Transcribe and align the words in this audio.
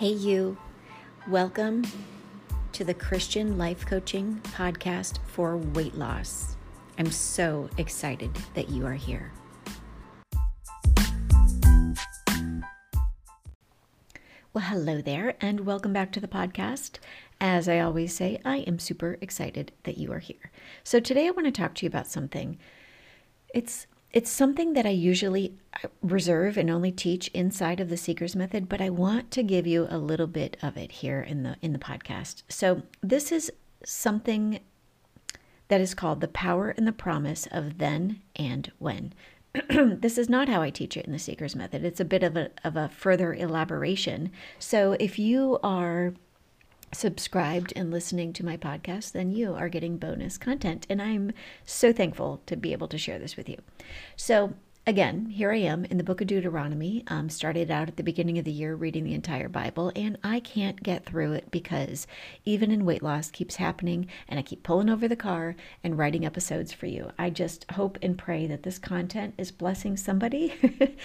Hey, 0.00 0.12
you. 0.12 0.56
Welcome 1.28 1.84
to 2.72 2.84
the 2.84 2.94
Christian 2.94 3.58
Life 3.58 3.84
Coaching 3.84 4.40
Podcast 4.44 5.18
for 5.26 5.58
Weight 5.58 5.94
Loss. 5.94 6.56
I'm 6.98 7.10
so 7.10 7.68
excited 7.76 8.34
that 8.54 8.70
you 8.70 8.86
are 8.86 8.94
here. 8.94 9.30
Well, 14.54 14.64
hello 14.64 15.02
there, 15.02 15.34
and 15.38 15.66
welcome 15.66 15.92
back 15.92 16.12
to 16.12 16.20
the 16.20 16.26
podcast. 16.26 16.92
As 17.38 17.68
I 17.68 17.80
always 17.80 18.14
say, 18.14 18.40
I 18.42 18.60
am 18.60 18.78
super 18.78 19.18
excited 19.20 19.70
that 19.82 19.98
you 19.98 20.10
are 20.12 20.18
here. 20.18 20.50
So, 20.82 20.98
today 20.98 21.26
I 21.26 21.32
want 21.32 21.44
to 21.44 21.52
talk 21.52 21.74
to 21.74 21.84
you 21.84 21.88
about 21.88 22.06
something. 22.06 22.58
It's 23.52 23.86
it's 24.12 24.30
something 24.30 24.72
that 24.72 24.86
I 24.86 24.90
usually 24.90 25.54
uh, 25.84 25.88
reserve 26.02 26.56
and 26.56 26.70
only 26.70 26.90
teach 26.90 27.28
inside 27.28 27.80
of 27.80 27.88
the 27.88 27.96
seekers 27.96 28.34
method, 28.34 28.68
but 28.68 28.80
I 28.80 28.90
want 28.90 29.30
to 29.32 29.42
give 29.42 29.66
you 29.66 29.86
a 29.88 29.98
little 29.98 30.26
bit 30.26 30.56
of 30.62 30.76
it 30.76 30.92
here 30.92 31.20
in 31.20 31.42
the 31.42 31.56
in 31.62 31.72
the 31.72 31.78
podcast. 31.78 32.42
So, 32.48 32.82
this 33.02 33.30
is 33.30 33.52
something 33.84 34.60
that 35.68 35.80
is 35.80 35.94
called 35.94 36.20
the 36.20 36.28
power 36.28 36.70
and 36.70 36.86
the 36.86 36.92
promise 36.92 37.46
of 37.52 37.78
then 37.78 38.20
and 38.34 38.72
when. 38.78 39.12
this 39.68 40.18
is 40.18 40.28
not 40.28 40.48
how 40.48 40.62
I 40.62 40.70
teach 40.70 40.96
it 40.96 41.06
in 41.06 41.12
the 41.12 41.18
seekers 41.18 41.56
method. 41.56 41.84
It's 41.84 42.00
a 42.00 42.04
bit 42.04 42.22
of 42.22 42.36
a 42.36 42.50
of 42.64 42.76
a 42.76 42.88
further 42.88 43.32
elaboration. 43.32 44.32
So, 44.58 44.96
if 44.98 45.18
you 45.18 45.60
are 45.62 46.14
subscribed 46.92 47.72
and 47.76 47.90
listening 47.90 48.32
to 48.34 48.44
my 48.44 48.56
podcast, 48.56 49.12
then 49.12 49.30
you 49.30 49.54
are 49.54 49.68
getting 49.68 49.96
bonus 49.96 50.38
content. 50.38 50.86
And 50.90 51.00
I'm 51.00 51.32
so 51.64 51.92
thankful 51.92 52.42
to 52.46 52.56
be 52.56 52.72
able 52.72 52.88
to 52.88 52.98
share 52.98 53.18
this 53.18 53.36
with 53.36 53.48
you. 53.48 53.58
So, 54.16 54.54
again, 54.86 55.26
here 55.26 55.52
I 55.52 55.58
am 55.58 55.84
in 55.84 55.98
the 55.98 56.04
book 56.04 56.22
of 56.22 56.26
Deuteronomy. 56.26 57.04
Um, 57.06 57.28
started 57.28 57.70
out 57.70 57.88
at 57.88 57.96
the 57.96 58.02
beginning 58.02 58.38
of 58.38 58.46
the 58.46 58.50
year 58.50 58.74
reading 58.74 59.04
the 59.04 59.14
entire 59.14 59.48
Bible, 59.48 59.92
and 59.94 60.16
I 60.24 60.40
can't 60.40 60.82
get 60.82 61.04
through 61.04 61.32
it 61.34 61.50
because 61.50 62.06
even 62.46 62.70
in 62.70 62.86
weight 62.86 63.02
loss 63.02 63.30
keeps 63.30 63.56
happening, 63.56 64.08
and 64.26 64.38
I 64.38 64.42
keep 64.42 64.62
pulling 64.62 64.88
over 64.88 65.06
the 65.06 65.16
car 65.16 65.54
and 65.84 65.98
writing 65.98 66.24
episodes 66.24 66.72
for 66.72 66.86
you. 66.86 67.10
I 67.18 67.28
just 67.28 67.70
hope 67.72 67.98
and 68.00 68.16
pray 68.16 68.46
that 68.46 68.62
this 68.62 68.78
content 68.78 69.34
is 69.36 69.52
blessing 69.52 69.98
somebody 69.98 70.54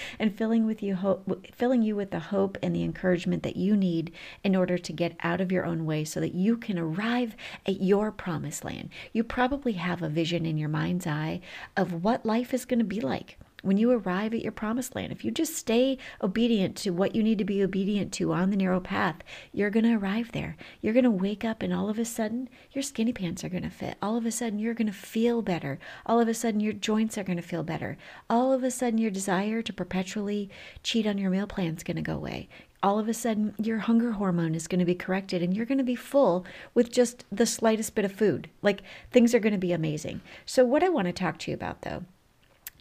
and 0.20 0.36
filling 0.36 0.66
with 0.66 0.82
you 0.82 0.96
hope, 0.96 1.46
filling 1.54 1.82
you 1.82 1.98
with 1.98 2.12
the 2.12 2.20
hope 2.20 2.58
and 2.64 2.74
the 2.74 2.84
encouragement 2.84 3.44
that 3.44 3.58
you 3.58 3.76
need 3.76 4.14
in 4.44 4.56
order 4.56 4.78
to 4.78 4.94
get 4.94 5.18
out 5.22 5.42
of 5.42 5.52
your 5.52 5.66
own 5.66 5.86
way, 5.86 6.06
so 6.06 6.22
that 6.22 6.34
you 6.34 6.56
can 6.56 6.80
arrive 6.80 7.36
at 7.66 7.82
your 7.82 8.10
promised 8.12 8.64
land. 8.64 8.90
You 9.12 9.24
probably 9.24 9.74
have 9.74 10.02
a 10.02 10.10
vision 10.10 10.46
in 10.46 10.58
your 10.58 10.70
mind's 10.70 11.06
eye 11.06 11.42
of 11.76 12.04
what 12.04 12.26
life 12.26 12.54
is 12.54 12.64
going 12.64 12.80
to 12.80 12.86
be 12.86 13.02
like 13.02 13.38
when 13.66 13.78
you 13.78 13.92
arrive 13.92 14.34
at 14.34 14.42
your 14.42 14.52
promised 14.52 14.96
land. 14.96 15.12
If 15.12 15.26
you 15.26 15.32
just 15.32 15.56
stay 15.56 15.98
obedient 16.22 16.76
to 16.78 16.92
what 16.92 17.16
you 17.16 17.24
need 17.24 17.40
to 17.40 17.44
be 17.44 17.64
obedient 17.64 18.14
to 18.14 18.32
on 18.32 18.52
the 18.52 18.58
narrow 18.58 18.80
path, 18.80 19.18
you're 19.52 19.72
going 19.72 19.86
to 19.86 19.96
arrive 19.96 20.32
there. 20.32 20.56
You're 20.82 20.94
going 20.94 21.04
to 21.04 21.12
wake 21.12 21.44
up, 21.44 21.64
and 21.64 21.74
all 21.74 21.90
of 21.90 21.98
a 21.98 22.06
sudden, 22.06 22.48
your 22.72 22.84
skinny 22.84 23.12
pants 23.12 23.44
are 23.44 23.50
going 23.50 23.64
to 23.64 23.70
fit. 23.70 23.98
All 24.02 24.18
of 24.18 24.26
a 24.26 24.32
sudden, 24.32 24.60
you're 24.60 24.74
going 24.76 24.88
to 24.88 24.94
feel 24.94 25.42
better. 25.42 25.80
All 26.06 26.20
of 26.20 26.28
a 26.28 26.34
sudden, 26.34 26.60
your 26.60 26.74
joints 26.74 27.18
are 27.18 27.24
going 27.24 27.38
to 27.38 27.42
feel 27.42 27.64
better. 27.64 27.98
All 28.30 28.54
of 28.54 28.64
a 28.64 28.72
sudden, 28.72 29.00
your 29.00 29.12
desire 29.12 29.62
to 29.64 29.74
perpetually 29.74 30.50
cheat 30.84 31.08
on 31.08 31.18
your 31.18 31.32
meal 31.32 31.48
plan 31.48 31.76
is 31.76 31.84
going 31.84 31.98
to 31.98 32.04
go 32.04 32.16
away 32.16 32.48
all 32.84 33.00
of 33.00 33.10
a 33.10 33.14
sudden 33.16 33.56
your 33.58 33.80
hunger 33.80 34.12
hormone 34.12 34.54
is 34.54 34.68
going 34.68 34.78
to 34.78 34.86
be 34.86 34.94
corrected 34.94 35.42
and 35.42 35.56
you're 35.56 35.66
going 35.66 35.80
to 35.80 35.84
be 35.84 35.96
full 35.96 36.46
with 36.76 36.92
just 36.92 37.26
the 37.32 37.46
slightest 37.48 37.96
bit 37.96 38.06
of 38.06 38.12
food. 38.12 38.48
Like 38.62 38.84
things 39.10 39.34
are 39.34 39.40
going 39.40 39.54
to 39.54 39.58
be 39.58 39.72
amazing. 39.72 40.22
So, 40.46 40.64
what 40.64 40.84
I 40.84 40.90
want 40.90 41.08
to 41.08 41.12
talk 41.12 41.40
to 41.40 41.52
you 41.52 41.56
about 41.56 41.82
though 41.82 42.04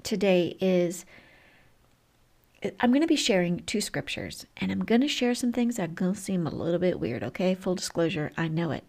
today 0.04 0.56
is 0.60 1.04
I'm 2.80 2.90
going 2.90 3.02
to 3.02 3.06
be 3.06 3.16
sharing 3.16 3.60
two 3.60 3.80
scriptures 3.80 4.46
and 4.56 4.70
I'm 4.70 4.84
going 4.84 5.00
to 5.00 5.08
share 5.08 5.34
some 5.34 5.52
things 5.52 5.76
that 5.76 5.90
are 5.90 5.92
going 5.92 6.14
to 6.14 6.20
seem 6.20 6.46
a 6.46 6.54
little 6.54 6.78
bit 6.78 7.00
weird, 7.00 7.22
okay? 7.22 7.54
Full 7.54 7.74
disclosure, 7.74 8.32
I 8.36 8.48
know 8.48 8.70
it. 8.70 8.84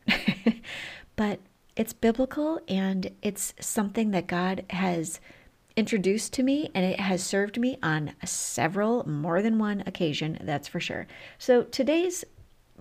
but 1.15 1.39
it's 1.75 1.91
biblical 1.91 2.61
and 2.67 3.11
it's 3.21 3.53
something 3.59 4.11
that 4.11 4.27
God 4.27 4.63
has 4.69 5.19
introduced 5.75 6.31
to 6.33 6.43
me 6.43 6.69
and 6.73 6.85
it 6.85 6.99
has 6.99 7.21
served 7.21 7.59
me 7.59 7.77
on 7.83 8.13
several, 8.23 9.07
more 9.09 9.41
than 9.41 9.59
one 9.59 9.83
occasion, 9.85 10.37
that's 10.41 10.69
for 10.69 10.79
sure. 10.79 11.05
So 11.37 11.63
today's 11.63 12.23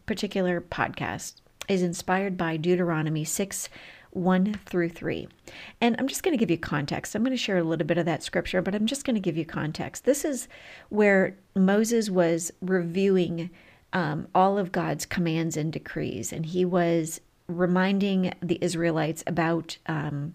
particular 0.07 0.61
podcast 0.61 1.35
is 1.69 1.83
inspired 1.83 2.37
by 2.37 2.57
Deuteronomy 2.57 3.25
6 3.25 3.69
1 4.15 4.61
through 4.67 4.89
3. 4.89 5.29
And 5.81 5.97
I'm 5.99 6.09
just 6.09 6.23
going 6.23 6.37
to 6.37 6.39
give 6.39 6.51
you 6.51 6.59
context. 6.59 7.15
I'm 7.15 7.23
going 7.23 7.37
to 7.37 7.37
share 7.37 7.59
a 7.59 7.65
little 7.65 7.87
bit 7.87 7.99
of 7.99 8.07
that 8.07 8.23
scripture, 8.23 8.63
but 8.63 8.75
I'm 8.75 8.87
just 8.87 9.05
going 9.05 9.15
to 9.15 9.21
give 9.21 9.37
you 9.37 9.45
context. 9.45 10.05
This 10.05 10.25
is 10.25 10.49
where 10.89 11.37
Moses 11.55 12.11
was 12.11 12.53
reviewing 12.61 13.51
um, 13.93 14.29
all 14.35 14.59
of 14.59 14.73
God's 14.73 15.07
commands 15.07 15.57
and 15.57 15.73
decrees, 15.73 16.33
and 16.33 16.47
he 16.47 16.65
was 16.65 17.21
reminding 17.47 18.33
the 18.41 18.59
Israelites 18.61 19.23
about. 19.27 19.79
Um, 19.87 20.35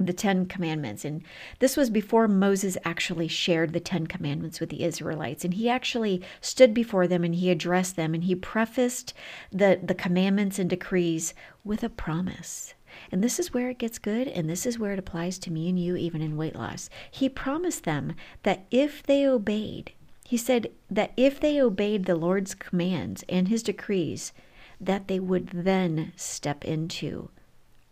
the 0.00 0.12
Ten 0.12 0.46
Commandments. 0.46 1.04
And 1.04 1.22
this 1.60 1.76
was 1.76 1.88
before 1.88 2.26
Moses 2.26 2.76
actually 2.84 3.28
shared 3.28 3.72
the 3.72 3.78
Ten 3.78 4.08
Commandments 4.08 4.58
with 4.58 4.70
the 4.70 4.82
Israelites. 4.82 5.44
And 5.44 5.54
he 5.54 5.68
actually 5.68 6.20
stood 6.40 6.74
before 6.74 7.06
them 7.06 7.22
and 7.22 7.34
he 7.34 7.48
addressed 7.48 7.94
them 7.94 8.12
and 8.12 8.24
he 8.24 8.34
prefaced 8.34 9.14
the, 9.52 9.78
the 9.80 9.94
commandments 9.94 10.58
and 10.58 10.68
decrees 10.68 11.32
with 11.62 11.84
a 11.84 11.88
promise. 11.88 12.74
And 13.10 13.22
this 13.22 13.38
is 13.38 13.52
where 13.52 13.70
it 13.70 13.78
gets 13.78 13.98
good, 13.98 14.28
and 14.28 14.48
this 14.48 14.66
is 14.66 14.78
where 14.78 14.92
it 14.92 14.98
applies 14.98 15.38
to 15.40 15.52
me 15.52 15.68
and 15.68 15.78
you, 15.78 15.96
even 15.96 16.22
in 16.22 16.36
weight 16.36 16.56
loss. 16.56 16.90
He 17.10 17.28
promised 17.28 17.84
them 17.84 18.14
that 18.42 18.66
if 18.70 19.02
they 19.02 19.26
obeyed, 19.26 19.92
he 20.24 20.36
said 20.36 20.70
that 20.90 21.12
if 21.16 21.38
they 21.38 21.60
obeyed 21.60 22.06
the 22.06 22.16
Lord's 22.16 22.54
commands 22.54 23.24
and 23.28 23.48
his 23.48 23.62
decrees, 23.62 24.32
that 24.80 25.08
they 25.08 25.20
would 25.20 25.48
then 25.48 26.12
step 26.16 26.64
into 26.64 27.30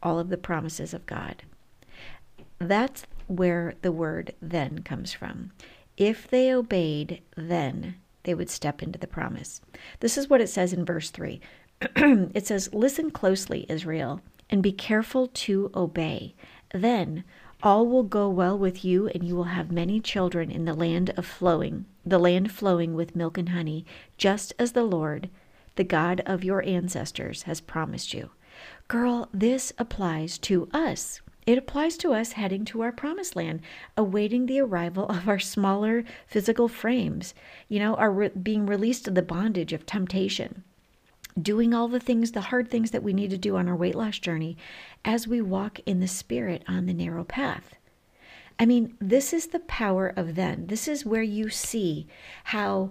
all 0.03 0.19
of 0.19 0.29
the 0.29 0.37
promises 0.37 0.95
of 0.95 1.07
God. 1.07 1.43
That's 2.59 3.07
where 3.27 3.75
the 3.83 3.93
word 3.93 4.34
then 4.41 4.83
comes 4.83 5.13
from. 5.13 5.53
If 5.97 6.29
they 6.29 6.53
obeyed, 6.53 7.23
then 7.37 7.97
they 8.25 8.34
would 8.34 8.51
step 8.51 8.83
into 8.83 8.99
the 8.99 9.07
promise. 9.07 9.61
This 10.01 10.17
is 10.17 10.29
what 10.29 10.41
it 10.41 10.49
says 10.49 10.73
in 10.73 10.84
verse 10.84 11.11
3. 11.11 11.41
it 11.81 12.47
says, 12.47 12.73
Listen 12.73 13.11
closely, 13.11 13.67
Israel 13.69 14.21
and 14.53 14.63
be 14.63 14.71
careful 14.71 15.29
to 15.29 15.71
obey. 15.75 16.35
Then 16.75 17.25
all 17.63 17.87
will 17.87 18.03
go 18.03 18.29
well 18.29 18.59
with 18.59 18.85
you, 18.85 19.09
and 19.09 19.25
you 19.25 19.35
will 19.35 19.45
have 19.45 19.73
many 19.73 19.99
children 19.99 20.51
in 20.51 20.67
the 20.67 20.75
land 20.75 21.11
of 21.17 21.25
flowing, 21.25 21.87
the 22.05 22.19
land 22.19 22.53
flowing 22.53 22.95
with 22.95 23.17
milk 23.17 23.39
and 23.39 23.49
honey, 23.49 23.87
just 24.19 24.53
as 24.59 24.73
the 24.73 24.85
Lord, 24.85 25.31
the 25.77 25.85
God 25.85 26.21
of 26.27 26.45
your 26.45 26.63
ancestors, 26.67 27.45
has 27.45 27.63
promised 27.63 28.13
you. 28.13 28.31
Girl, 28.89 29.29
this 29.33 29.73
applies 29.79 30.37
to 30.39 30.69
us. 30.75 31.23
It 31.47 31.57
applies 31.57 31.97
to 31.99 32.13
us 32.13 32.33
heading 32.33 32.67
to 32.67 32.83
our 32.83 32.93
promised 32.93 33.34
land, 33.34 33.61
awaiting 33.97 34.47
the 34.47 34.61
arrival 34.61 35.07
of 35.09 35.29
our 35.29 35.39
smaller 35.39 36.05
physical 36.27 36.69
frames, 36.69 37.33
you 37.69 37.79
know, 37.79 37.95
are 37.95 38.13
re- 38.13 38.29
being 38.29 38.67
released 38.67 39.09
of 39.09 39.15
the 39.15 39.23
bondage 39.23 39.73
of 39.73 39.87
temptation 39.87 40.63
doing 41.41 41.72
all 41.72 41.88
the 41.88 42.00
things, 42.00 42.32
the 42.32 42.41
hard 42.43 42.70
things 42.70 42.91
that 42.91 43.03
we 43.03 43.12
need 43.12 43.31
to 43.31 43.38
do 43.38 43.56
on 43.56 43.69
our 43.69 43.76
weight 43.76 43.94
loss 43.94 44.19
journey 44.19 44.56
as 45.04 45.26
we 45.26 45.41
walk 45.41 45.81
in 45.87 46.00
the 46.00 46.09
spirit 46.09 46.62
on 46.69 46.87
the 46.87 46.94
narrow 46.94 47.25
path. 47.25 47.75
I 48.59 48.66
mean, 48.66 48.97
this 49.00 49.32
is 49.32 49.48
the 49.48 49.60
power 49.60 50.12
of 50.15 50.34
then. 50.34 50.66
This 50.66 50.87
is 50.87 51.06
where 51.06 51.22
you 51.22 51.48
see 51.48 52.06
how 52.44 52.91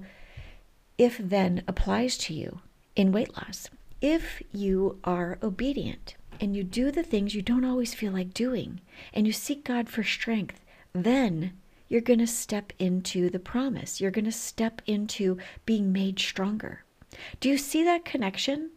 if 0.98 1.18
then 1.18 1.64
applies 1.68 2.18
to 2.18 2.34
you 2.34 2.62
in 2.96 3.12
weight 3.12 3.34
loss. 3.36 3.70
If 4.02 4.42
you 4.52 5.00
are 5.04 5.38
obedient 5.42 6.16
and 6.40 6.56
you 6.56 6.64
do 6.64 6.92
the 6.92 7.04
things 7.04 7.36
you 7.36 7.42
don't 7.42 7.66
always 7.66 7.94
feel 7.94 8.12
like 8.12 8.34
doing 8.34 8.82
and 9.14 9.28
you 9.28 9.34
seek 9.34 9.64
God 9.64 9.90
for 9.90 10.04
strength, 10.04 10.60
then 10.94 11.54
you're 11.88 12.02
going 12.02 12.20
to 12.20 12.28
step 12.28 12.74
into 12.80 13.30
the 13.30 13.40
promise. 13.40 14.02
You're 14.02 14.12
going 14.12 14.26
to 14.26 14.32
step 14.32 14.82
into 14.88 15.38
being 15.66 15.92
made 15.92 16.20
stronger. 16.20 16.84
Do 17.40 17.50
you 17.50 17.58
see 17.58 17.84
that 17.84 18.06
connection? 18.06 18.72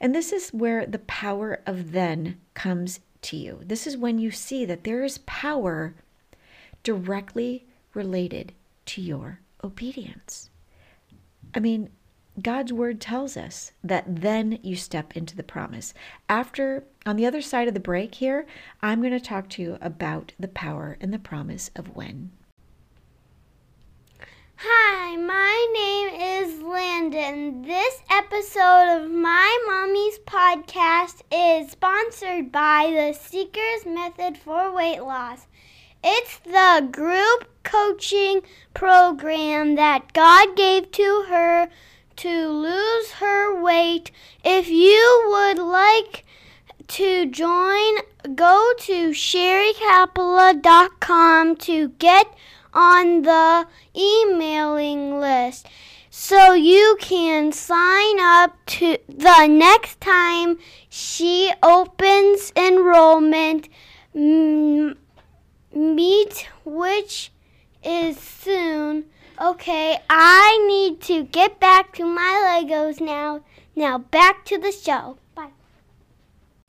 And 0.00 0.14
this 0.14 0.32
is 0.32 0.50
where 0.50 0.86
the 0.86 0.98
power 1.00 1.60
of 1.66 1.92
then 1.92 2.38
comes 2.54 3.00
to 3.22 3.36
you. 3.36 3.60
This 3.62 3.86
is 3.86 3.96
when 3.96 4.18
you 4.18 4.30
see 4.30 4.64
that 4.64 4.84
there 4.84 5.04
is 5.04 5.18
power 5.18 5.94
directly 6.82 7.66
related 7.94 8.52
to 8.86 9.02
your 9.02 9.40
obedience. 9.62 10.50
I 11.54 11.60
mean, 11.60 11.90
God's 12.40 12.72
word 12.72 13.00
tells 13.00 13.36
us 13.36 13.72
that 13.82 14.04
then 14.06 14.58
you 14.62 14.76
step 14.76 15.16
into 15.16 15.36
the 15.36 15.42
promise. 15.42 15.92
After, 16.28 16.84
on 17.04 17.16
the 17.16 17.26
other 17.26 17.42
side 17.42 17.68
of 17.68 17.74
the 17.74 17.80
break 17.80 18.14
here, 18.14 18.46
I'm 18.80 19.00
going 19.00 19.12
to 19.12 19.20
talk 19.20 19.48
to 19.50 19.62
you 19.62 19.78
about 19.80 20.32
the 20.38 20.48
power 20.48 20.96
and 21.00 21.12
the 21.12 21.18
promise 21.18 21.70
of 21.74 21.94
when. 21.96 22.30
Hi, 24.62 25.16
my 25.16 25.66
name 25.72 26.44
is 26.44 26.60
Landon. 26.60 27.62
This 27.62 28.02
episode 28.10 28.94
of 28.94 29.10
My 29.10 29.58
Mommy's 29.66 30.18
podcast 30.18 31.22
is 31.32 31.70
sponsored 31.70 32.52
by 32.52 32.92
the 32.94 33.14
Seekers 33.18 33.86
Method 33.86 34.36
for 34.36 34.70
Weight 34.70 35.00
Loss. 35.00 35.46
It's 36.04 36.40
the 36.40 36.86
group 36.92 37.48
coaching 37.62 38.42
program 38.74 39.76
that 39.76 40.12
God 40.12 40.54
gave 40.56 40.92
to 40.92 41.24
her 41.30 41.70
to 42.16 42.48
lose 42.48 43.12
her 43.12 43.58
weight. 43.62 44.10
If 44.44 44.68
you 44.68 45.24
would 45.30 45.58
like 45.58 46.26
to 46.88 47.24
join, 47.24 47.94
go 48.34 48.74
to 48.80 49.12
sherrycapella.com 49.12 51.56
to 51.56 51.88
get 51.88 52.34
on 52.72 53.22
the 53.22 53.66
emailing 53.96 55.20
list. 55.20 55.66
So 56.10 56.54
you 56.54 56.96
can 57.00 57.52
sign 57.52 58.20
up 58.20 58.56
to 58.66 58.98
the 59.08 59.46
next 59.46 60.00
time 60.00 60.58
she 60.88 61.52
opens 61.62 62.52
enrollment 62.56 63.68
meet 64.12 64.96
which 66.64 67.32
is 67.84 68.18
soon. 68.18 69.04
Okay 69.40 69.98
i 70.10 70.64
need 70.66 71.00
to 71.02 71.22
get 71.22 71.60
back 71.60 71.94
to 71.94 72.04
my 72.04 72.64
legos 72.66 73.00
now. 73.00 73.42
Now 73.76 73.98
back 73.98 74.44
to 74.46 74.58
the 74.58 74.72
show. 74.72 75.16
Bye. 75.34 75.50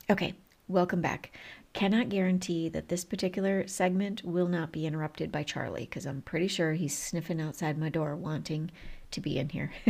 Okay, 0.09 0.36
welcome 0.68 1.01
back. 1.01 1.31
Cannot 1.73 2.09
guarantee 2.09 2.68
that 2.69 2.89
this 2.89 3.06
particular 3.06 3.65
segment 3.65 4.23
will 4.25 4.47
not 4.47 4.71
be 4.71 4.85
interrupted 4.85 5.31
by 5.31 5.44
Charlie 5.44 5.85
because 5.85 6.06
I'm 6.06 6.21
pretty 6.21 6.47
sure 6.47 6.73
he's 6.73 6.97
sniffing 6.97 7.39
outside 7.39 7.77
my 7.77 7.89
door 7.89 8.15
wanting 8.15 8.71
to 9.12 9.21
be 9.21 9.38
in 9.38 9.50
here. 9.50 9.71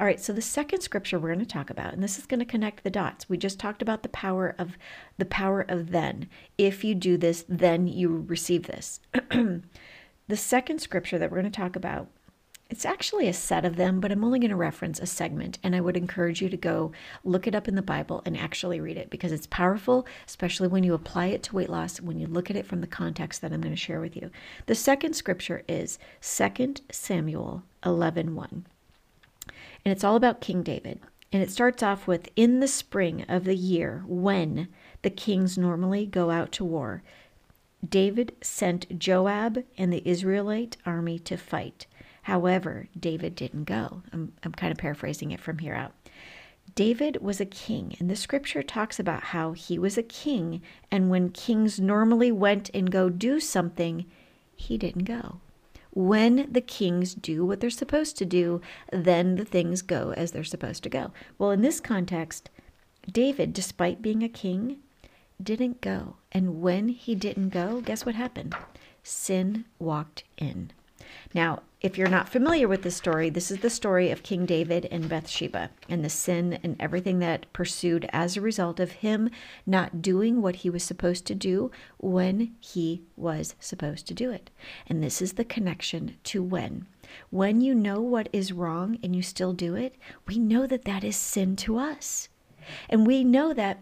All 0.00 0.06
right, 0.06 0.20
so 0.20 0.32
the 0.32 0.42
second 0.42 0.80
scripture 0.80 1.18
we're 1.18 1.34
going 1.34 1.38
to 1.38 1.46
talk 1.46 1.70
about 1.70 1.92
and 1.92 2.02
this 2.02 2.18
is 2.18 2.26
going 2.26 2.40
to 2.40 2.46
connect 2.46 2.82
the 2.82 2.90
dots. 2.90 3.28
We 3.28 3.36
just 3.36 3.58
talked 3.58 3.82
about 3.82 4.02
the 4.02 4.08
power 4.08 4.54
of 4.58 4.78
the 5.18 5.24
power 5.26 5.60
of 5.68 5.90
then. 5.90 6.28
If 6.56 6.82
you 6.82 6.94
do 6.94 7.16
this, 7.16 7.44
then 7.48 7.86
you 7.88 8.24
receive 8.26 8.66
this. 8.66 9.00
the 9.30 10.36
second 10.36 10.80
scripture 10.80 11.18
that 11.18 11.30
we're 11.30 11.40
going 11.40 11.52
to 11.52 11.60
talk 11.60 11.76
about 11.76 12.08
it's 12.72 12.86
actually 12.86 13.28
a 13.28 13.34
set 13.34 13.66
of 13.66 13.76
them, 13.76 14.00
but 14.00 14.10
I'm 14.10 14.24
only 14.24 14.38
going 14.38 14.48
to 14.48 14.56
reference 14.56 14.98
a 14.98 15.04
segment, 15.04 15.58
and 15.62 15.76
I 15.76 15.82
would 15.82 15.94
encourage 15.94 16.40
you 16.40 16.48
to 16.48 16.56
go 16.56 16.90
look 17.22 17.46
it 17.46 17.54
up 17.54 17.68
in 17.68 17.74
the 17.74 17.82
Bible 17.82 18.22
and 18.24 18.34
actually 18.34 18.80
read 18.80 18.96
it 18.96 19.10
because 19.10 19.30
it's 19.30 19.46
powerful, 19.46 20.06
especially 20.26 20.68
when 20.68 20.82
you 20.82 20.94
apply 20.94 21.26
it 21.26 21.42
to 21.42 21.54
weight 21.54 21.68
loss, 21.68 22.00
when 22.00 22.18
you 22.18 22.26
look 22.26 22.48
at 22.48 22.56
it 22.56 22.64
from 22.64 22.80
the 22.80 22.86
context 22.86 23.42
that 23.42 23.52
I'm 23.52 23.60
going 23.60 23.74
to 23.74 23.76
share 23.76 24.00
with 24.00 24.16
you. 24.16 24.30
The 24.64 24.74
second 24.74 25.12
scripture 25.12 25.64
is 25.68 25.98
2 26.22 26.76
Samuel 26.90 27.62
11 27.84 28.34
1. 28.34 28.66
And 29.84 29.92
it's 29.92 30.02
all 30.02 30.16
about 30.16 30.40
King 30.40 30.62
David. 30.62 30.98
And 31.30 31.42
it 31.42 31.50
starts 31.50 31.82
off 31.82 32.06
with 32.06 32.30
In 32.36 32.60
the 32.60 32.68
spring 32.68 33.26
of 33.28 33.44
the 33.44 33.54
year, 33.54 34.02
when 34.06 34.68
the 35.02 35.10
kings 35.10 35.58
normally 35.58 36.06
go 36.06 36.30
out 36.30 36.52
to 36.52 36.64
war, 36.64 37.02
David 37.86 38.34
sent 38.40 38.98
Joab 38.98 39.64
and 39.76 39.92
the 39.92 40.08
Israelite 40.08 40.78
army 40.86 41.18
to 41.18 41.36
fight. 41.36 41.86
However, 42.22 42.88
David 42.98 43.34
didn't 43.34 43.64
go. 43.64 44.02
I'm, 44.12 44.32
I'm 44.42 44.52
kind 44.52 44.72
of 44.72 44.78
paraphrasing 44.78 45.30
it 45.30 45.40
from 45.40 45.58
here 45.58 45.74
out. 45.74 45.92
David 46.74 47.18
was 47.20 47.40
a 47.40 47.46
king, 47.46 47.96
and 47.98 48.08
the 48.08 48.16
scripture 48.16 48.62
talks 48.62 48.98
about 48.98 49.24
how 49.24 49.52
he 49.52 49.78
was 49.78 49.98
a 49.98 50.02
king, 50.02 50.62
and 50.90 51.10
when 51.10 51.30
kings 51.30 51.78
normally 51.80 52.32
went 52.32 52.70
and 52.72 52.90
go 52.90 53.10
do 53.10 53.40
something, 53.40 54.06
he 54.56 54.78
didn't 54.78 55.04
go. 55.04 55.40
When 55.90 56.50
the 56.50 56.62
kings 56.62 57.14
do 57.14 57.44
what 57.44 57.60
they're 57.60 57.68
supposed 57.68 58.16
to 58.18 58.24
do, 58.24 58.62
then 58.90 59.34
the 59.34 59.44
things 59.44 59.82
go 59.82 60.14
as 60.16 60.32
they're 60.32 60.44
supposed 60.44 60.82
to 60.84 60.88
go. 60.88 61.12
Well, 61.36 61.50
in 61.50 61.60
this 61.60 61.80
context, 61.80 62.48
David, 63.10 63.52
despite 63.52 64.00
being 64.00 64.22
a 64.22 64.28
king, 64.28 64.78
didn't 65.42 65.80
go. 65.82 66.16
And 66.30 66.62
when 66.62 66.88
he 66.88 67.14
didn't 67.14 67.50
go, 67.50 67.82
guess 67.82 68.06
what 68.06 68.14
happened? 68.14 68.54
Sin 69.02 69.66
walked 69.78 70.24
in. 70.38 70.70
Now, 71.34 71.62
if 71.82 71.98
you're 71.98 72.08
not 72.08 72.28
familiar 72.28 72.68
with 72.68 72.82
this 72.82 72.96
story, 72.96 73.28
this 73.28 73.50
is 73.50 73.58
the 73.58 73.68
story 73.68 74.10
of 74.10 74.22
King 74.22 74.46
David 74.46 74.86
and 74.92 75.08
Bathsheba 75.08 75.70
and 75.88 76.04
the 76.04 76.08
sin 76.08 76.60
and 76.62 76.76
everything 76.78 77.18
that 77.18 77.52
pursued 77.52 78.08
as 78.12 78.36
a 78.36 78.40
result 78.40 78.78
of 78.78 78.92
him 78.92 79.28
not 79.66 80.00
doing 80.00 80.40
what 80.40 80.56
he 80.56 80.70
was 80.70 80.84
supposed 80.84 81.26
to 81.26 81.34
do 81.34 81.72
when 81.98 82.54
he 82.60 83.02
was 83.16 83.56
supposed 83.58 84.06
to 84.06 84.14
do 84.14 84.30
it. 84.30 84.48
And 84.86 85.02
this 85.02 85.20
is 85.20 85.32
the 85.32 85.44
connection 85.44 86.18
to 86.24 86.40
when. 86.40 86.86
When 87.30 87.60
you 87.60 87.74
know 87.74 88.00
what 88.00 88.28
is 88.32 88.52
wrong 88.52 88.98
and 89.02 89.16
you 89.16 89.22
still 89.22 89.52
do 89.52 89.74
it, 89.74 89.96
we 90.28 90.38
know 90.38 90.68
that 90.68 90.84
that 90.84 91.02
is 91.02 91.16
sin 91.16 91.56
to 91.56 91.78
us. 91.78 92.28
And 92.88 93.04
we 93.04 93.24
know 93.24 93.52
that 93.54 93.80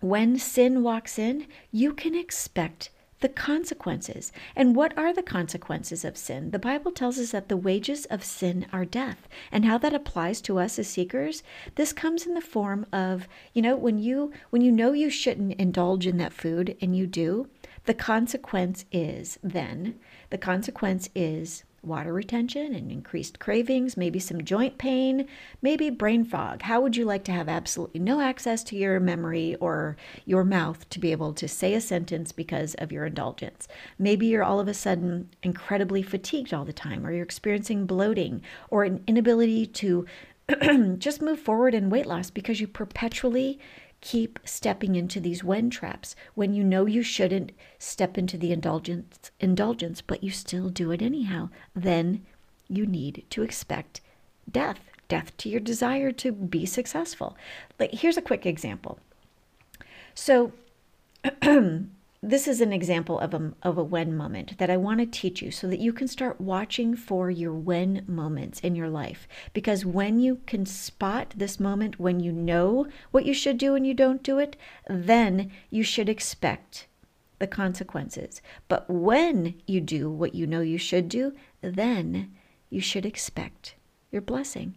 when 0.00 0.38
sin 0.38 0.84
walks 0.84 1.18
in, 1.18 1.48
you 1.72 1.92
can 1.92 2.14
expect 2.14 2.90
the 3.20 3.28
consequences. 3.28 4.32
And 4.54 4.76
what 4.76 4.96
are 4.96 5.12
the 5.12 5.22
consequences 5.22 6.04
of 6.04 6.16
sin? 6.16 6.50
The 6.50 6.58
Bible 6.58 6.92
tells 6.92 7.18
us 7.18 7.32
that 7.32 7.48
the 7.48 7.56
wages 7.56 8.04
of 8.06 8.24
sin 8.24 8.66
are 8.72 8.84
death. 8.84 9.28
And 9.50 9.64
how 9.64 9.78
that 9.78 9.94
applies 9.94 10.40
to 10.42 10.58
us 10.58 10.78
as 10.78 10.88
seekers, 10.88 11.42
this 11.74 11.92
comes 11.92 12.26
in 12.26 12.34
the 12.34 12.40
form 12.40 12.86
of, 12.92 13.28
you 13.52 13.62
know, 13.62 13.76
when 13.76 13.98
you 13.98 14.32
when 14.50 14.62
you 14.62 14.70
know 14.70 14.92
you 14.92 15.10
shouldn't 15.10 15.54
indulge 15.54 16.06
in 16.06 16.18
that 16.18 16.32
food 16.32 16.76
and 16.80 16.96
you 16.96 17.06
do, 17.06 17.48
the 17.86 17.94
consequence 17.94 18.84
is 18.92 19.38
then 19.42 19.98
the 20.30 20.38
consequence 20.38 21.08
is 21.14 21.64
water 21.82 22.12
retention 22.12 22.74
and 22.74 22.90
increased 22.90 23.38
cravings, 23.38 23.96
maybe 23.96 24.18
some 24.18 24.44
joint 24.44 24.78
pain, 24.78 25.26
maybe 25.62 25.90
brain 25.90 26.24
fog. 26.24 26.62
How 26.62 26.80
would 26.80 26.96
you 26.96 27.04
like 27.04 27.24
to 27.24 27.32
have 27.32 27.48
absolutely 27.48 28.00
no 28.00 28.20
access 28.20 28.62
to 28.64 28.76
your 28.76 29.00
memory 29.00 29.54
or 29.56 29.96
your 30.24 30.44
mouth 30.44 30.88
to 30.90 30.98
be 30.98 31.12
able 31.12 31.32
to 31.34 31.48
say 31.48 31.74
a 31.74 31.80
sentence 31.80 32.32
because 32.32 32.74
of 32.74 32.92
your 32.92 33.06
indulgence? 33.06 33.68
Maybe 33.98 34.26
you're 34.26 34.44
all 34.44 34.60
of 34.60 34.68
a 34.68 34.74
sudden 34.74 35.30
incredibly 35.42 36.02
fatigued 36.02 36.52
all 36.52 36.64
the 36.64 36.72
time, 36.72 37.06
or 37.06 37.12
you're 37.12 37.22
experiencing 37.22 37.86
bloating 37.86 38.42
or 38.70 38.84
an 38.84 39.02
inability 39.06 39.66
to 39.66 40.06
just 40.98 41.20
move 41.20 41.38
forward 41.38 41.74
in 41.74 41.90
weight 41.90 42.06
loss 42.06 42.30
because 42.30 42.60
you 42.60 42.66
perpetually 42.66 43.58
keep 44.00 44.38
stepping 44.44 44.94
into 44.94 45.18
these 45.20 45.42
when 45.42 45.68
traps 45.70 46.14
when 46.34 46.54
you 46.54 46.62
know 46.62 46.86
you 46.86 47.02
shouldn't 47.02 47.52
step 47.78 48.16
into 48.16 48.38
the 48.38 48.52
indulgence 48.52 49.30
indulgence 49.40 50.00
but 50.00 50.22
you 50.22 50.30
still 50.30 50.68
do 50.68 50.90
it 50.90 51.02
anyhow 51.02 51.48
then 51.74 52.24
you 52.68 52.86
need 52.86 53.24
to 53.28 53.42
expect 53.42 54.00
death 54.50 54.80
death 55.08 55.36
to 55.38 55.48
your 55.48 55.60
desire 55.60 56.12
to 56.12 56.30
be 56.30 56.64
successful. 56.66 57.36
Like 57.80 57.92
here's 57.92 58.16
a 58.16 58.22
quick 58.22 58.46
example. 58.46 58.98
So 60.14 60.52
this 62.22 62.48
is 62.48 62.60
an 62.60 62.72
example 62.72 63.20
of 63.20 63.32
a, 63.32 63.52
of 63.62 63.78
a 63.78 63.84
when 63.84 64.16
moment 64.16 64.58
that 64.58 64.70
I 64.70 64.76
want 64.76 64.98
to 64.98 65.06
teach 65.06 65.40
you 65.40 65.52
so 65.52 65.68
that 65.68 65.78
you 65.78 65.92
can 65.92 66.08
start 66.08 66.40
watching 66.40 66.96
for 66.96 67.30
your 67.30 67.52
when 67.52 68.04
moments 68.08 68.58
in 68.60 68.74
your 68.74 68.88
life. 68.88 69.28
Because 69.52 69.86
when 69.86 70.18
you 70.18 70.40
can 70.44 70.66
spot 70.66 71.32
this 71.36 71.60
moment, 71.60 72.00
when 72.00 72.18
you 72.18 72.32
know 72.32 72.88
what 73.12 73.24
you 73.24 73.32
should 73.32 73.56
do 73.56 73.76
and 73.76 73.86
you 73.86 73.94
don't 73.94 74.22
do 74.22 74.38
it, 74.40 74.56
then 74.88 75.52
you 75.70 75.84
should 75.84 76.08
expect 76.08 76.88
the 77.38 77.46
consequences. 77.46 78.42
But 78.66 78.90
when 78.90 79.54
you 79.66 79.80
do 79.80 80.10
what 80.10 80.34
you 80.34 80.44
know 80.44 80.60
you 80.60 80.78
should 80.78 81.08
do, 81.08 81.34
then 81.60 82.34
you 82.68 82.80
should 82.80 83.06
expect 83.06 83.76
your 84.10 84.22
blessing. 84.22 84.74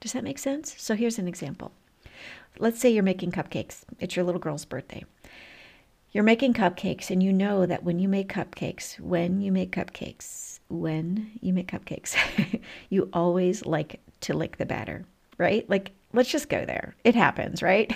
Does 0.00 0.12
that 0.12 0.24
make 0.24 0.38
sense? 0.38 0.76
So 0.78 0.94
here's 0.94 1.18
an 1.18 1.26
example. 1.26 1.72
Let's 2.60 2.78
say 2.78 2.90
you're 2.90 3.02
making 3.02 3.32
cupcakes, 3.32 3.82
it's 3.98 4.14
your 4.14 4.24
little 4.24 4.40
girl's 4.40 4.64
birthday 4.64 5.04
you're 6.12 6.24
making 6.24 6.54
cupcakes 6.54 7.10
and 7.10 7.22
you 7.22 7.32
know 7.32 7.66
that 7.66 7.84
when 7.84 7.98
you 7.98 8.08
make 8.08 8.32
cupcakes, 8.32 8.98
when 8.98 9.40
you 9.40 9.52
make 9.52 9.70
cupcakes, 9.72 10.58
when 10.68 11.30
you 11.40 11.52
make 11.52 11.70
cupcakes, 11.70 12.16
you 12.90 13.08
always 13.12 13.64
like 13.64 14.00
to 14.22 14.34
lick 14.34 14.56
the 14.56 14.66
batter, 14.66 15.04
right? 15.38 15.68
Like, 15.70 15.92
let's 16.12 16.30
just 16.30 16.48
go 16.48 16.64
there. 16.64 16.96
It 17.04 17.14
happens, 17.14 17.62
right? 17.62 17.92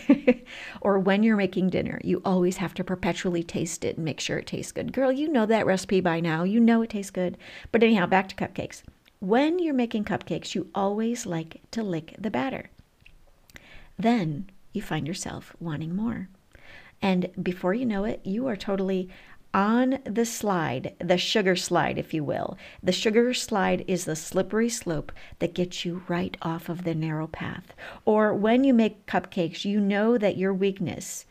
or 0.80 0.98
when 1.00 1.24
you're 1.24 1.36
making 1.36 1.70
dinner, 1.70 2.00
you 2.04 2.22
always 2.24 2.58
have 2.58 2.74
to 2.74 2.84
perpetually 2.84 3.42
taste 3.42 3.84
it 3.84 3.96
and 3.96 4.04
make 4.04 4.20
sure 4.20 4.38
it 4.38 4.46
tastes 4.46 4.72
good. 4.72 4.92
Girl, 4.92 5.10
you 5.10 5.28
know 5.28 5.46
that 5.46 5.66
recipe 5.66 6.00
by 6.00 6.20
now. 6.20 6.44
You 6.44 6.60
know 6.60 6.82
it 6.82 6.90
tastes 6.90 7.10
good. 7.10 7.36
But 7.72 7.82
anyhow, 7.82 8.06
back 8.06 8.28
to 8.28 8.36
cupcakes. 8.36 8.82
When 9.18 9.58
you're 9.58 9.74
making 9.74 10.04
cupcakes, 10.04 10.54
you 10.54 10.68
always 10.74 11.26
like 11.26 11.62
to 11.72 11.82
lick 11.82 12.14
the 12.18 12.30
batter. 12.30 12.70
Then 13.98 14.50
you 14.72 14.82
find 14.82 15.06
yourself 15.06 15.56
wanting 15.58 15.96
more. 15.96 16.28
And 17.04 17.28
before 17.42 17.74
you 17.74 17.84
know 17.84 18.04
it, 18.04 18.22
you 18.24 18.46
are 18.46 18.56
totally 18.56 19.10
on 19.52 19.98
the 20.04 20.24
slide, 20.24 20.94
the 20.98 21.18
sugar 21.18 21.54
slide, 21.54 21.98
if 21.98 22.14
you 22.14 22.24
will. 22.24 22.56
The 22.82 22.92
sugar 22.92 23.34
slide 23.34 23.84
is 23.86 24.06
the 24.06 24.16
slippery 24.16 24.70
slope 24.70 25.12
that 25.38 25.52
gets 25.52 25.84
you 25.84 26.02
right 26.08 26.34
off 26.40 26.70
of 26.70 26.84
the 26.84 26.94
narrow 26.94 27.26
path. 27.26 27.74
Or 28.06 28.32
when 28.32 28.64
you 28.64 28.72
make 28.72 29.04
cupcakes, 29.04 29.66
you 29.66 29.80
know 29.80 30.16
that 30.16 30.38
your 30.38 30.54
weakness, 30.54 31.26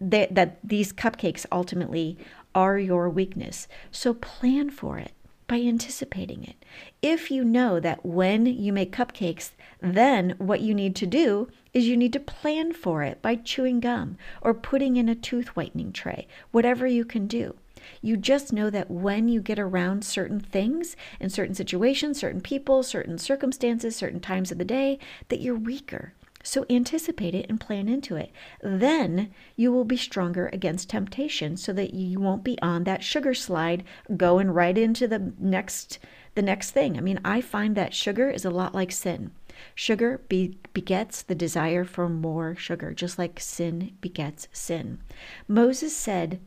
that, 0.00 0.36
that 0.36 0.60
these 0.62 0.92
cupcakes 0.92 1.44
ultimately 1.50 2.16
are 2.54 2.78
your 2.78 3.10
weakness. 3.10 3.66
So 3.90 4.14
plan 4.14 4.70
for 4.70 4.96
it 4.96 5.10
by 5.46 5.56
anticipating 5.56 6.44
it. 6.44 6.64
If 7.02 7.30
you 7.30 7.44
know 7.44 7.78
that 7.80 8.04
when 8.04 8.46
you 8.46 8.72
make 8.72 8.94
cupcakes, 8.94 9.50
then 9.80 10.34
what 10.38 10.60
you 10.60 10.74
need 10.74 10.96
to 10.96 11.06
do 11.06 11.48
is 11.72 11.86
you 11.86 11.96
need 11.96 12.12
to 12.14 12.20
plan 12.20 12.72
for 12.72 13.02
it 13.02 13.22
by 13.22 13.36
chewing 13.36 13.80
gum 13.80 14.16
or 14.42 14.54
putting 14.54 14.96
in 14.96 15.08
a 15.08 15.14
tooth 15.14 15.48
whitening 15.48 15.92
tray, 15.92 16.26
whatever 16.50 16.86
you 16.86 17.04
can 17.04 17.26
do. 17.26 17.54
You 18.02 18.16
just 18.16 18.52
know 18.52 18.70
that 18.70 18.90
when 18.90 19.28
you 19.28 19.40
get 19.40 19.58
around 19.58 20.04
certain 20.04 20.40
things 20.40 20.96
in 21.20 21.30
certain 21.30 21.54
situations, 21.54 22.18
certain 22.18 22.40
people, 22.40 22.82
certain 22.82 23.18
circumstances, 23.18 23.94
certain 23.94 24.20
times 24.20 24.50
of 24.50 24.58
the 24.58 24.64
day, 24.64 24.98
that 25.28 25.40
you're 25.40 25.54
weaker. 25.54 26.14
So 26.46 26.64
anticipate 26.70 27.34
it 27.34 27.46
and 27.48 27.60
plan 27.60 27.88
into 27.88 28.14
it. 28.14 28.30
Then 28.62 29.32
you 29.56 29.72
will 29.72 29.84
be 29.84 29.96
stronger 29.96 30.48
against 30.52 30.88
temptation 30.88 31.56
so 31.56 31.72
that 31.72 31.92
you 31.92 32.20
won't 32.20 32.44
be 32.44 32.56
on 32.62 32.84
that 32.84 33.02
sugar 33.02 33.34
slide 33.34 33.82
going 34.16 34.52
right 34.52 34.78
into 34.78 35.08
the 35.08 35.32
next 35.40 35.98
the 36.36 36.42
next 36.42 36.70
thing. 36.70 36.96
I 36.96 37.00
mean, 37.00 37.18
I 37.24 37.40
find 37.40 37.74
that 37.74 37.94
sugar 37.94 38.30
is 38.30 38.44
a 38.44 38.50
lot 38.50 38.76
like 38.76 38.92
sin. 38.92 39.32
Sugar 39.74 40.20
be- 40.28 40.58
begets 40.72 41.22
the 41.22 41.34
desire 41.34 41.84
for 41.84 42.08
more 42.08 42.54
sugar, 42.54 42.92
just 42.94 43.18
like 43.18 43.40
sin 43.40 43.96
begets 44.00 44.46
sin. 44.52 45.00
Moses 45.48 45.96
said, 45.96 46.38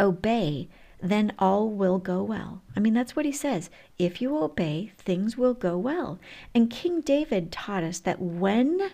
Obey, 0.00 0.68
then 1.02 1.32
all 1.38 1.68
will 1.68 1.98
go 1.98 2.22
well. 2.22 2.62
I 2.74 2.80
mean, 2.80 2.94
that's 2.94 3.14
what 3.14 3.26
he 3.26 3.32
says. 3.32 3.68
If 3.98 4.22
you 4.22 4.38
obey, 4.38 4.92
things 4.96 5.36
will 5.36 5.52
go 5.52 5.76
well. 5.76 6.18
And 6.54 6.70
King 6.70 7.00
David 7.02 7.52
taught 7.52 7.82
us 7.82 7.98
that 8.00 8.22
when 8.22 8.92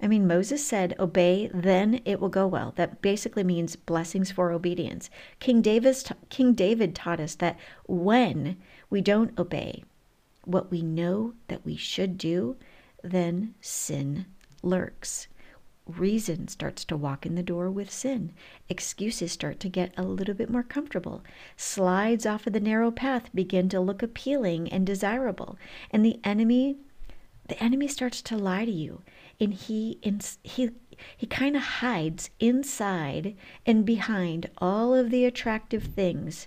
I 0.00 0.08
mean, 0.08 0.26
Moses 0.26 0.66
said, 0.66 0.94
Obey, 0.98 1.50
then 1.54 2.00
it 2.04 2.20
will 2.20 2.28
go 2.28 2.46
well. 2.46 2.72
That 2.76 3.00
basically 3.00 3.44
means 3.44 3.76
blessings 3.76 4.30
for 4.30 4.50
obedience. 4.50 5.08
King, 5.40 5.62
David's, 5.62 6.12
King 6.28 6.52
David 6.52 6.94
taught 6.94 7.20
us 7.20 7.34
that 7.36 7.58
when 7.86 8.56
we 8.90 9.00
don't 9.00 9.38
obey 9.38 9.84
what 10.44 10.70
we 10.70 10.82
know 10.82 11.34
that 11.48 11.64
we 11.64 11.76
should 11.76 12.18
do, 12.18 12.56
then 13.02 13.54
sin 13.60 14.26
lurks. 14.62 15.28
Reason 15.86 16.48
starts 16.48 16.84
to 16.86 16.96
walk 16.96 17.26
in 17.26 17.34
the 17.34 17.42
door 17.42 17.70
with 17.70 17.90
sin. 17.90 18.32
Excuses 18.70 19.32
start 19.32 19.60
to 19.60 19.68
get 19.68 19.92
a 19.96 20.02
little 20.02 20.34
bit 20.34 20.48
more 20.48 20.62
comfortable. 20.62 21.22
Slides 21.56 22.24
off 22.24 22.46
of 22.46 22.54
the 22.54 22.60
narrow 22.60 22.90
path 22.90 23.28
begin 23.34 23.68
to 23.68 23.80
look 23.80 24.02
appealing 24.02 24.72
and 24.72 24.86
desirable. 24.86 25.58
And 25.90 26.04
the 26.04 26.20
enemy 26.24 26.76
the 27.46 27.62
enemy 27.62 27.86
starts 27.88 28.22
to 28.22 28.38
lie 28.38 28.64
to 28.64 28.70
you 28.70 29.02
and 29.40 29.54
he 29.54 29.98
he 30.42 30.70
he 31.16 31.26
kind 31.26 31.56
of 31.56 31.62
hides 31.62 32.30
inside 32.40 33.36
and 33.66 33.84
behind 33.84 34.50
all 34.58 34.94
of 34.94 35.10
the 35.10 35.24
attractive 35.24 35.84
things. 35.84 36.46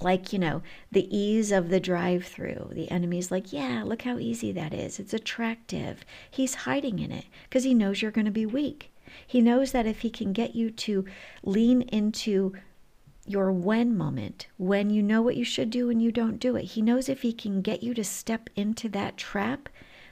Like 0.00 0.32
you 0.32 0.38
know 0.38 0.62
the 0.90 1.14
ease 1.16 1.52
of 1.52 1.68
the 1.68 1.80
drive 1.80 2.24
through 2.24 2.70
the 2.72 2.90
enemy's 2.90 3.30
like 3.30 3.52
yeah 3.52 3.82
look 3.84 4.02
how 4.02 4.18
easy 4.18 4.50
that 4.52 4.72
is. 4.72 4.98
It's 4.98 5.14
attractive. 5.14 6.04
He's 6.30 6.54
hiding 6.66 6.98
in 6.98 7.12
it 7.12 7.26
because 7.44 7.64
he 7.64 7.74
knows 7.74 8.00
you're 8.00 8.10
going 8.10 8.24
to 8.24 8.30
be 8.30 8.46
weak. 8.46 8.90
He 9.26 9.40
knows 9.40 9.72
that 9.72 9.86
if 9.86 10.00
he 10.00 10.10
can 10.10 10.32
get 10.32 10.54
you 10.54 10.70
to 10.70 11.04
lean 11.42 11.82
into 11.82 12.54
your 13.26 13.52
when 13.52 13.96
moment, 13.96 14.46
when 14.56 14.90
you 14.90 15.02
know 15.02 15.22
what 15.22 15.36
you 15.36 15.44
should 15.44 15.70
do 15.70 15.90
and 15.90 16.02
you 16.02 16.10
don't 16.10 16.40
do 16.40 16.56
it. 16.56 16.64
He 16.64 16.82
knows 16.82 17.08
if 17.08 17.22
he 17.22 17.32
can 17.32 17.62
get 17.62 17.82
you 17.82 17.94
to 17.94 18.04
step 18.04 18.50
into 18.56 18.88
that 18.90 19.16
trap, 19.16 19.68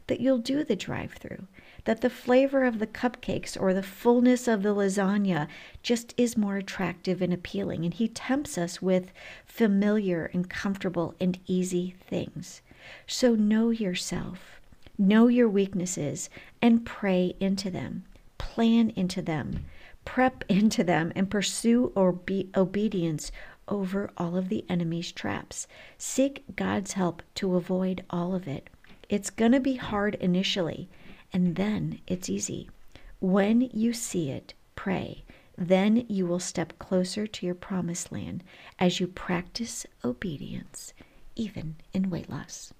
that 0.08 0.20
you'll 0.20 0.38
do 0.38 0.64
the 0.64 0.76
drive 0.76 1.12
through, 1.12 1.46
that 1.84 2.00
the 2.00 2.10
flavor 2.10 2.64
of 2.64 2.78
the 2.78 2.86
cupcakes 2.86 3.58
or 3.58 3.72
the 3.72 3.82
fullness 3.82 4.46
of 4.48 4.62
the 4.62 4.74
lasagna 4.74 5.48
just 5.82 6.12
is 6.16 6.36
more 6.36 6.56
attractive 6.56 7.22
and 7.22 7.32
appealing. 7.32 7.84
And 7.84 7.94
he 7.94 8.08
tempts 8.08 8.58
us 8.58 8.82
with 8.82 9.12
familiar 9.46 10.30
and 10.34 10.50
comfortable 10.50 11.14
and 11.20 11.38
easy 11.46 11.94
things. 12.06 12.60
So 13.06 13.34
know 13.34 13.70
yourself, 13.70 14.60
know 14.98 15.28
your 15.28 15.48
weaknesses, 15.48 16.28
and 16.60 16.84
pray 16.84 17.34
into 17.40 17.70
them, 17.70 18.04
plan 18.38 18.90
into 18.96 19.22
them 19.22 19.64
prep 20.08 20.42
into 20.48 20.82
them 20.82 21.12
and 21.14 21.30
pursue 21.30 21.92
obe- 21.94 22.56
obedience 22.56 23.30
over 23.68 24.10
all 24.16 24.36
of 24.36 24.48
the 24.48 24.64
enemy's 24.68 25.12
traps. 25.12 25.66
Seek 25.98 26.42
God's 26.56 26.94
help 26.94 27.22
to 27.34 27.56
avoid 27.56 28.02
all 28.08 28.34
of 28.34 28.48
it. 28.48 28.70
It's 29.08 29.30
going 29.30 29.52
to 29.52 29.60
be 29.60 29.76
hard 29.76 30.16
initially, 30.16 30.88
and 31.32 31.56
then 31.56 32.00
it's 32.06 32.28
easy. 32.28 32.68
When 33.20 33.62
you 33.72 33.92
see 33.92 34.30
it, 34.30 34.54
pray. 34.76 35.24
Then 35.56 36.04
you 36.08 36.26
will 36.26 36.38
step 36.38 36.78
closer 36.78 37.26
to 37.26 37.46
your 37.46 37.54
promised 37.54 38.12
land 38.12 38.44
as 38.78 39.00
you 39.00 39.08
practice 39.08 39.86
obedience, 40.04 40.92
even 41.34 41.76
in 41.92 42.10
weight 42.10 42.30
loss. 42.30 42.72